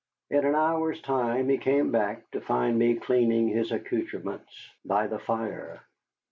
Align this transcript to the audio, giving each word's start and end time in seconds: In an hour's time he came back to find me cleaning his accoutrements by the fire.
In 0.31 0.43
an 0.47 0.55
hour's 0.55 0.99
time 0.99 1.47
he 1.47 1.59
came 1.59 1.91
back 1.91 2.31
to 2.31 2.41
find 2.41 2.79
me 2.79 2.95
cleaning 2.95 3.49
his 3.49 3.71
accoutrements 3.71 4.71
by 4.83 5.05
the 5.05 5.19
fire. 5.19 5.81